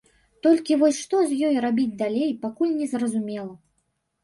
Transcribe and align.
Толькі 0.45 0.77
вось 0.83 1.01
што 1.07 1.19
з 1.33 1.37
ёй 1.51 1.59
рабіць 1.67 1.95
далей, 2.01 2.33
пакуль 2.47 2.75
незразумела. 2.81 3.49